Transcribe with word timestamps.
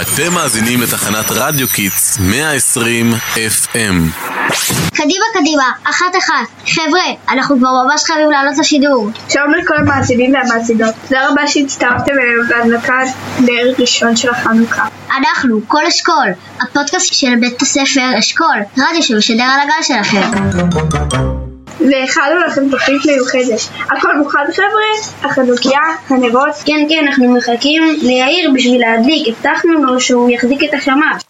אתם 0.00 0.32
מאזינים 0.34 0.82
לתחנת 0.82 1.24
רדיו 1.30 1.68
Kids 1.68 2.18
120 2.18 3.12
FM. 3.34 4.24
קדימה 4.94 5.24
קדימה, 5.34 5.64
אחת 5.84 6.16
אחת. 6.18 6.66
חבר'ה, 6.66 7.00
אנחנו 7.28 7.58
כבר 7.58 7.68
ממש 7.84 8.04
חייבים 8.04 8.30
לעלות 8.30 8.58
לשידור. 8.58 9.10
שלום 9.28 9.54
לכל 9.54 9.76
המאזינים 9.76 10.34
והמאזינות. 10.34 10.94
תודה 11.08 11.28
רבה 11.28 11.46
שהצטרפתם 11.46 12.12
אלינו 12.12 12.42
בהדלקת 12.48 13.14
נר 13.40 13.72
ראשון 13.78 14.16
של 14.16 14.30
החנוכה. 14.30 14.86
אנחנו, 15.18 15.60
קול 15.66 15.86
אשכול, 15.86 16.28
הפודקאסט 16.62 17.14
של 17.14 17.36
בית 17.40 17.62
הספר 17.62 18.18
אשכול, 18.18 18.56
רדיו 18.78 19.02
שמשדר 19.02 19.42
על 19.42 19.60
הגל 19.60 19.82
שלכם. 19.82 21.47
והכנו 21.80 22.38
לכם 22.46 22.70
תוכנית 22.70 23.06
מיוחדת. 23.06 23.60
הכל 23.80 24.16
מוכן 24.16 24.52
חבר'ה? 24.52 25.28
החנוכיה, 25.30 25.80
הנרות. 26.08 26.54
כן, 26.64 26.86
כן, 26.88 27.06
אנחנו 27.06 27.34
מחכים 27.34 27.82
ליאיר 28.02 28.50
בשביל 28.54 28.80
להדליק. 28.80 29.28
הבטחנו 29.28 29.72
לו 29.84 30.00
שהוא 30.00 30.30
יחזיק 30.30 30.64
את 30.64 30.74
השמש. 30.74 31.22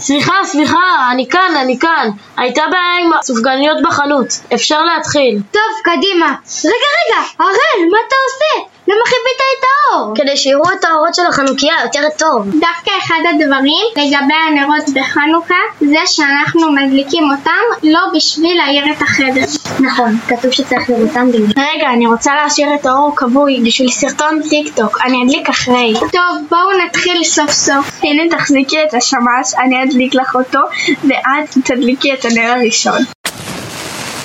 סליחה, 0.00 0.34
סליחה, 0.44 1.10
אני 1.12 1.28
כאן, 1.28 1.56
אני 1.60 1.78
כאן. 1.78 2.10
הייתה 2.36 2.62
בעיה 2.70 3.04
עם 3.04 3.12
הסופגניות 3.18 3.78
בחנות. 3.82 4.26
אפשר 4.54 4.82
להתחיל. 4.82 5.38
טוב, 5.52 5.62
קדימה. 5.84 6.34
רגע, 6.64 6.90
רגע, 6.98 7.26
הראל, 7.38 7.90
מה 7.90 7.98
אתה 8.06 8.16
עושה? 8.26 8.73
למה 8.88 9.00
חיבית 9.06 9.40
את 9.58 9.64
האור? 9.64 10.14
כדי 10.16 10.36
שיראו 10.36 10.72
את 10.78 10.84
האורות 10.84 11.14
של 11.14 11.22
החנוכיה 11.28 11.74
יותר 11.84 12.08
טוב. 12.18 12.46
דווקא 12.46 12.90
אחד 12.98 13.20
הדברים 13.30 13.84
לגבי 13.96 14.34
הנרות 14.48 14.84
בחנוכה 14.94 15.54
זה 15.80 16.06
שאנחנו 16.06 16.72
מדליקים 16.72 17.24
אותם 17.30 17.88
לא 17.90 18.00
בשביל 18.14 18.56
להעיר 18.56 18.84
את 18.92 19.02
החדר. 19.02 19.44
נכון, 19.80 20.16
כתוב 20.28 20.50
שצריך 20.50 20.90
לראות 20.90 21.08
אותם 21.08 21.32
בגלל. 21.32 21.64
רגע, 21.74 21.90
אני 21.90 22.06
רוצה 22.06 22.34
להשאיר 22.34 22.74
את 22.74 22.86
האור 22.86 23.16
כבוי 23.16 23.60
בשביל 23.66 23.90
סרטון 23.90 24.40
טיק 24.50 24.76
טוק, 24.76 24.98
אני 25.04 25.24
אדליק 25.24 25.48
אחרי. 25.48 25.94
טוב, 26.12 26.46
בואו 26.50 26.86
נתחיל 26.86 27.24
סוף 27.24 27.50
סוף. 27.50 27.90
הנה 28.02 28.36
תחזיקי 28.36 28.84
את 28.88 28.94
השמש, 28.94 29.54
אני 29.58 29.84
אדליק 29.84 30.14
לך 30.14 30.34
אותו, 30.34 30.60
ואת 31.04 31.64
תדליקי 31.64 32.14
את 32.14 32.24
הנר 32.24 32.50
הראשון. 32.50 33.13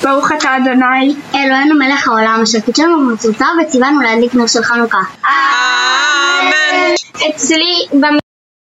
ברוך 0.04 0.32
אתה 0.32 0.58
אדוני. 0.58 1.16
אלוהינו 1.36 1.76
מלך 1.76 2.08
העולם, 2.08 2.40
אשר 2.44 2.60
קידשנו 2.60 3.00
במצוותיו 3.00 3.48
וציוונו 3.62 4.02
להדליק 4.02 4.36
נר 4.36 4.48
של 4.48 4.64
חנוכה. 4.64 5.02
אמן! 5.26 6.94
אצלי. 7.30 7.88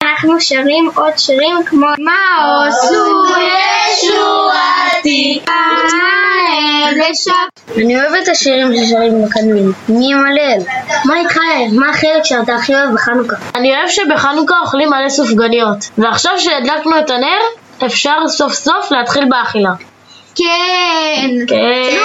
אנחנו 0.04 0.42
שרים 0.42 0.90
עוד 0.96 1.18
שירים 1.18 1.58
כמו 1.66 1.88
מה 2.00 2.68
עשו 2.68 3.26
ישועתי 3.92 5.42
אני 7.78 8.02
אוהב 8.02 8.14
את 8.24 8.28
השירים 8.28 8.72
ששרים 8.76 9.26
בקדמים. 9.26 9.74
מי 9.90 10.12
ימלל? 10.12 10.60
מה 11.06 11.20
איתך? 11.20 11.38
מה 11.72 11.90
החלק 11.90 12.24
שאתה 12.24 12.56
הכי 12.56 12.76
אוהב 12.76 12.94
בחנוכה? 12.94 13.36
אני 13.56 13.78
אוהב 13.78 13.90
שבחנוכה 13.90 14.56
אוכלים 14.62 14.90
מלא 14.90 15.10
סופגניות. 15.10 15.78
ועכשיו 15.98 16.32
שהדלקנו 16.38 17.00
את 17.00 17.10
הנר, 17.10 17.40
אפשר 17.86 18.18
סוף 18.28 18.54
סוף 18.54 18.92
להתחיל 18.92 19.26
באכילה. 19.30 19.72
כן. 20.36 21.30
כן. 21.48 21.98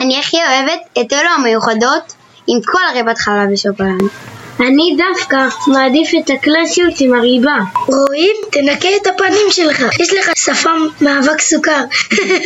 אני 0.00 0.20
הכי 0.20 0.36
אוהבת 0.36 0.80
את 1.00 1.12
אלו 1.12 1.28
המיוחדות 1.38 2.14
עם 2.46 2.58
כל 2.64 2.78
הריבת 2.90 3.18
חלב 3.18 3.48
ושוקולד. 3.52 4.27
אני 4.60 4.96
דווקא 4.96 5.48
מעדיף 5.66 6.10
את 6.18 6.30
הקלאסיות 6.30 6.94
עם 7.00 7.14
הריבה. 7.14 7.56
רואים? 7.86 8.36
תנקה 8.50 8.88
את 9.02 9.06
הפנים 9.06 9.46
שלך, 9.50 9.84
יש 10.00 10.14
לך 10.14 10.30
שפם 10.36 10.86
מאבק 11.00 11.40
סוכר. 11.40 11.84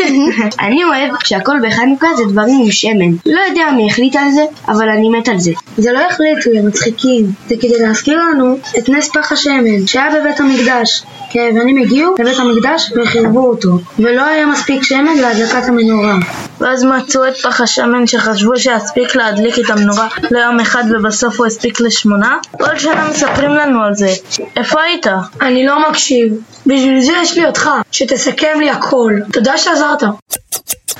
אני 0.66 0.84
אוהב 0.84 1.10
שהכל 1.24 1.56
בחנוכה 1.62 2.06
זה 2.16 2.24
דברים 2.24 2.60
עם 2.64 2.70
שמן. 2.70 3.12
לא 3.26 3.40
יודע 3.48 3.64
מי 3.76 3.86
החליט 3.90 4.16
על 4.16 4.30
זה, 4.34 4.44
אבל 4.68 4.88
אני 4.88 5.08
מת 5.08 5.28
על 5.28 5.38
זה. 5.38 5.52
זה 5.78 5.92
לא 5.92 6.00
החליטו, 6.10 6.50
הם 6.58 6.66
מצחיקים. 6.66 7.26
זה 7.48 7.54
כדי 7.60 7.78
להזכיר 7.78 8.18
לנו 8.18 8.58
את 8.78 8.88
נס 8.88 9.08
פח 9.08 9.32
השמן, 9.32 9.86
שהיה 9.86 10.08
בבית 10.20 10.40
המקדש. 10.40 11.02
כי 11.30 11.40
היוונים 11.40 11.76
הגיעו 11.76 12.14
לבית 12.18 12.38
המקדש 12.38 12.92
וחירבו 12.96 13.46
אותו, 13.46 13.68
ולא 13.98 14.24
היה 14.24 14.46
מספיק 14.46 14.82
שמן 14.82 15.16
להדלקת 15.16 15.68
המנורה. 15.68 16.14
ואז 16.62 16.84
מצאו 16.84 17.28
את 17.28 17.36
פח 17.36 17.60
השמן 17.60 18.06
שחשבו 18.06 18.56
שיספיק 18.56 19.14
להדליק 19.14 19.58
את 19.58 19.70
המנורה 19.70 20.08
ליום 20.30 20.60
אחד 20.60 20.84
ובסוף 20.90 21.38
הוא 21.38 21.46
הספיק 21.46 21.80
לשמונה? 21.80 22.36
כל 22.50 22.78
שנה 22.78 23.08
מספרים 23.10 23.50
לנו 23.50 23.82
על 23.82 23.94
זה. 23.94 24.08
איפה 24.56 24.82
היית? 24.82 25.06
אני 25.40 25.66
לא 25.66 25.90
מקשיב. 25.90 26.32
בשביל 26.66 27.00
זה 27.00 27.12
יש 27.22 27.38
לי 27.38 27.46
אותך, 27.46 27.70
שתסכם 27.92 28.60
לי 28.60 28.70
הכל. 28.70 29.12
תודה 29.32 29.58
שעזרת. 29.58 30.02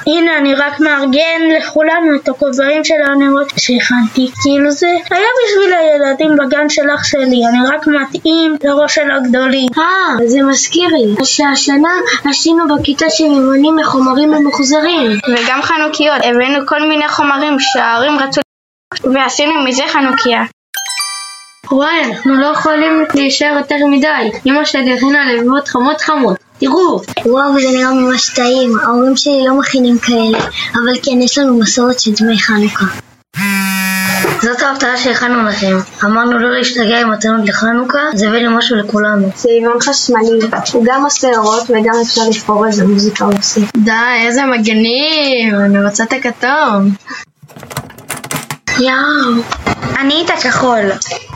הנה 0.06 0.38
אני 0.38 0.54
רק 0.54 0.80
מארגן 0.80 1.40
לכולנו 1.58 2.16
את 2.16 2.28
הכובעים 2.28 2.84
של 2.84 2.94
הנרות 3.06 3.52
שהכנתי. 3.56 4.30
כאילו 4.42 4.70
זה 4.70 4.86
היה 5.10 5.26
בשביל 5.44 5.74
הילדים 5.74 6.36
בגן 6.36 6.68
של 6.68 6.90
אח 6.94 7.04
שלי. 7.04 7.40
אני 7.48 7.66
רק 7.74 7.86
מתאים 7.86 8.56
לראש 8.64 8.94
של 8.94 9.10
הגדולים. 9.10 9.68
אה, 9.78 10.26
זה 10.26 10.42
מזכיר 10.42 10.88
לי. 10.88 11.24
שהשנה 11.24 11.92
עשינו 12.24 12.76
בכיתה 12.76 13.10
שמימונים 13.10 13.76
מחומרים 13.76 14.30
ממוחזרים. 14.30 15.10
וגם 15.28 15.62
חנוכיות. 15.62 16.18
הבאנו 16.24 16.66
כל 16.66 16.88
מיני 16.88 17.08
חומרים 17.08 17.56
שההורים 17.60 18.18
רצו 18.18 18.40
ועשינו 19.14 19.64
מזה 19.64 19.82
חנוכיה. 19.88 20.42
וואי, 21.72 22.04
אנחנו 22.04 22.40
לא 22.40 22.46
יכולים 22.46 23.04
להישאר 23.14 23.54
יותר 23.58 23.86
מדי. 23.86 24.30
אמא 24.46 24.64
שלי 24.64 24.94
הכינה 24.94 25.32
לביבות 25.32 25.68
חמות 25.68 26.00
חמות. 26.00 26.36
תראו! 26.62 27.00
וואו, 27.26 27.60
זה 27.60 27.68
נראה 27.68 27.92
ממש 27.92 28.30
טעים. 28.34 28.78
ההורים 28.78 29.16
שלי 29.16 29.44
לא 29.46 29.58
מכינים 29.58 29.98
כאלה, 29.98 30.38
אבל 30.74 30.98
כן, 31.02 31.22
יש 31.22 31.38
לנו 31.38 31.58
מסורת 31.58 32.00
של 32.00 32.10
דמי 32.12 32.38
חנוכה. 32.38 32.84
זאת 34.42 34.62
ההפתעה 34.62 34.96
שהכנו 34.96 35.42
לכם. 35.42 35.76
אמרנו 36.04 36.38
לא 36.38 36.50
להשתגע 36.50 37.00
עם 37.00 37.10
מתנות 37.10 37.48
לחנוכה, 37.48 37.98
זה 38.14 38.28
הביא 38.28 38.38
לי 38.38 38.48
משהו 38.56 38.76
לכולנו. 38.76 39.28
זה 39.36 39.48
עיוון 39.48 39.80
חשמלי, 39.80 40.46
הוא 40.72 40.84
גם 40.86 41.04
עושה 41.04 41.28
אורות 41.36 41.62
וגם 41.62 41.94
אפשר 42.02 42.22
לבחור 42.28 42.66
איזה 42.66 42.86
מוזיקה 42.86 43.24
הוא 43.24 43.34
עושה. 43.38 43.60
די, 43.76 43.92
איזה 44.26 44.44
מגניב! 44.44 45.54
אני 45.54 45.84
רוצה 45.84 46.04
את 46.04 46.12
הכתום. 46.12 46.90
יואו. 48.78 49.42
אני 49.98 50.22
את 50.24 50.30
הכחול. 50.30 50.80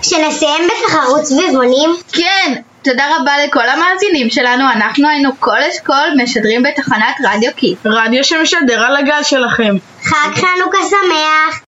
שנסיים 0.03 0.63
בתחרות 0.69 1.25
סביבונים? 1.25 1.91
כן, 2.13 2.61
תודה 2.91 3.05
רבה 3.17 3.33
לכל 3.47 3.69
המאזינים 3.69 4.31
שלנו, 4.31 4.65
אנחנו 4.73 5.09
היינו 5.09 5.31
כל 5.41 5.63
אשכול 5.63 6.09
משדרים 6.23 6.63
בתחנת 6.63 7.17
רדיו 7.25 7.51
קיט. 7.57 7.79
רדיו 7.85 8.25
שמשדר 8.25 8.83
על 8.83 8.97
הגל 8.97 9.23
שלכם. 9.23 9.77
חג 10.03 10.31
חנוכה 10.35 10.79
שמח! 10.91 11.66